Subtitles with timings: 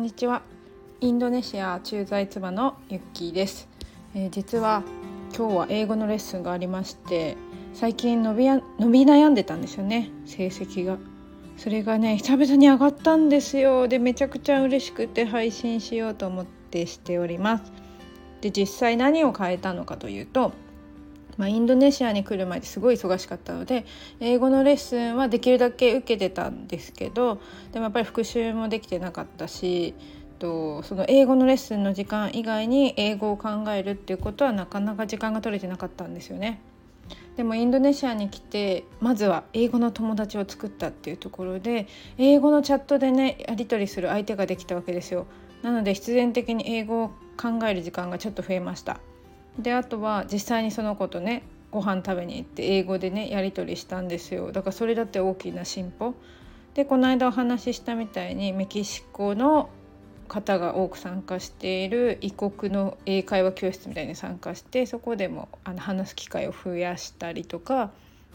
[0.00, 0.40] んにちは。
[1.02, 3.68] インドネシア駐在妻のユッキーです、
[4.14, 4.82] えー、実は
[5.36, 7.36] 今日は英語のレッスンがありまして
[7.74, 10.10] 最近伸びや伸び悩んでたんですよね。
[10.24, 10.96] 成績が。
[11.58, 13.88] それがね久々に上がったんですよ。
[13.88, 17.70] でめちゃくちゃ嬉しくて配信しようと思ってしております。
[18.40, 20.52] で実際何を変えたのかというと
[21.40, 23.86] まあ、インドネシアに来る前ですごい忙しかったので
[24.20, 27.40] 英語のレッスンはできるだけ受けてたんですけど
[27.72, 29.94] でもやっぱり復習もできてなかったし
[30.38, 36.60] とその英語のレッスンの時間以外に英語を考えるっていうことはなかなか時間が取れてなかったんですよね。
[37.38, 41.86] でもインドネシアに来てまずは英語の友達を作ったっていうところで
[42.18, 45.26] 英語のチャットでねやり取りする相手ができたわけですよ。
[45.62, 49.00] なので必然的に英語を考える時間がちょっと増えました。
[49.62, 54.52] であとは実際にその子とねご飯食べに行って英語でねやり取りしたんですよ。
[54.52, 56.14] だからそれだって大きな進歩。
[56.74, 59.70] でこの間お話ししたみたいにメキシコの
[60.28, 67.90] 方が多く参加している異国の英会話教室みたいに参加してそこでもあの話す機会を増やしたりとか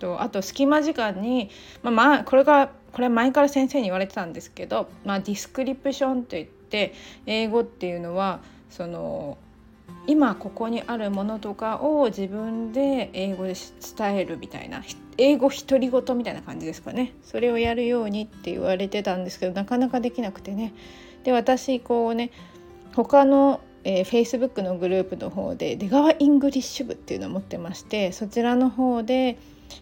[0.00, 1.50] とあと隙間時間に、
[1.82, 6.92] まあ、まあこれがこれ前から先生に言われてたんですけど、まあ、ディスクリプションといって
[7.26, 9.38] 英語っていうのはその
[10.06, 13.54] 今ここにあるものとかを自分で英語で
[13.96, 14.82] 伝えるみたいな
[15.18, 20.74] 英語独り言みたいな感じですかねそれをやるようにって言われてたんですけどなかなかできなくてね
[21.24, 22.30] で私こうね
[22.94, 29.38] 他の、えー、Facebook のグループの方で出川イングリッシュ部っていうのを持ってましてそちらの方で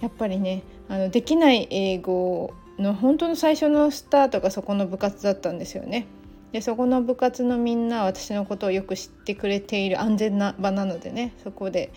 [0.00, 6.06] やっぱりねあのできない英語の本当の最初のスタートがそこの部活だったんですよね。
[6.52, 11.92] でそこの部活のみんな私のことをよく知ってくれている安全な場なのでねそこで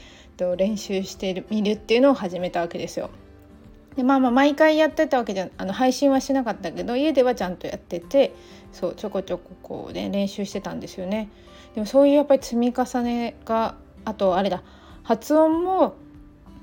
[0.57, 3.11] 練習してみるっていうのを始めたわけですよ。
[3.95, 8.33] でまあまあ毎回やってたわけじゃあの配信はしなかったけど家ではちゃんとやってて
[8.71, 11.29] そうちょこちょここうね練習してたんですよね。
[11.75, 13.75] でもそういうやっぱり積み重ねが
[14.05, 14.63] あとあれだ
[15.03, 15.95] 発音も、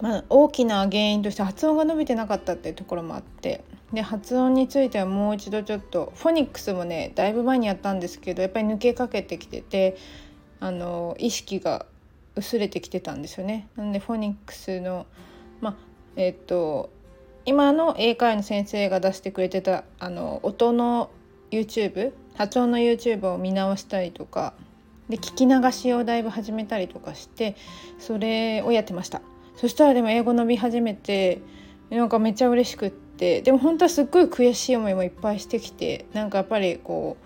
[0.01, 9.97] まあ、大きな原因として発音が伸びてなかったっていうところもあってで発音についてはもう一度ちょっとフォニックスもねだいぶ前にやったんですけどやっぱり抜けかけてきてて
[10.61, 11.87] あの意識が
[12.37, 13.69] 薄れてきてたんですよね。
[13.77, 15.07] なのでフォニックスの
[15.61, 15.75] まあ
[16.17, 16.91] えっ、と
[17.45, 21.11] 今の英会話の先生が出してくれてたあの音の
[21.51, 24.55] YouTube 発音の YouTube を見直したりとか
[25.09, 27.57] で聞き流しをだいぶ始めたりとかして
[27.99, 29.23] それをやってました
[29.59, 31.43] そしたらでも英語伸び始めて
[31.91, 37.17] なんかめっちゃ嬉しくってでも本当はすっごい悔しい思いもいっぱいしてきてなんかやっぱりこ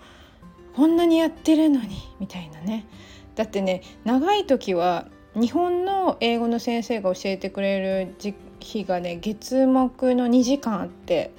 [0.73, 1.89] うこんなにやってるのに
[2.19, 2.87] みたいなね。
[3.35, 8.15] だってね長い時は日本の英語の先生が教えてくれる
[8.59, 11.31] 日がね月木の2時間あって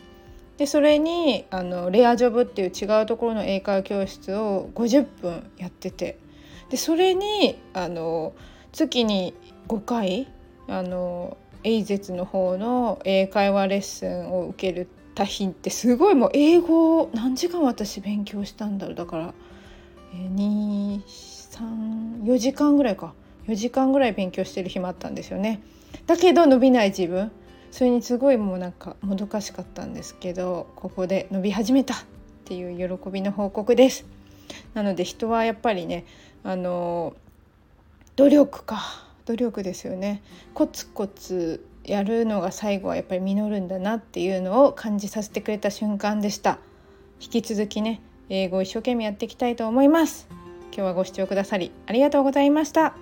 [0.58, 6.18] でそれにあのレアジョブっていう違うところの英会話教室を50分やってて
[6.70, 8.34] でそれにあの
[8.72, 9.34] 月に
[9.66, 10.28] 5回
[10.68, 19.34] あのエイゼツの方の英会話レッスンを受ける多品ってすごいもう英語何時間私勉強したんだろうだから、
[20.12, 23.14] 234時間ぐらいか
[23.46, 25.60] 4時間ぐらい勉強してる日もあったんですよね。
[26.06, 27.30] だけど伸びない自分
[27.70, 31.98] それにすごいもうなんかもどかしかったんですけどここで伸び始めたっ
[32.44, 34.06] ていう喜びの報告です。
[34.74, 36.04] なので人はやっぱりね
[36.42, 37.14] あの
[38.16, 38.82] 努力か
[39.26, 40.22] 努力ですよね。
[40.52, 46.58] コツコツやるのが最後はやっぱり実るんだなっていうのを感じさせてくれた瞬間でした
[47.20, 50.26] 引き続きね英語を一生懸命やっていきたいと思います
[50.72, 52.94] 今日はご視聴くださりありがとうございました